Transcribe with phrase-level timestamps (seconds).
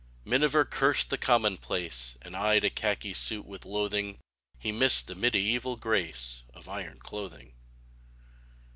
[0.25, 4.17] Miniver cursed the commonplace And eyed a khaki suit with loathing;
[4.57, 7.53] He missed the mediaeval grace Of iron clothing.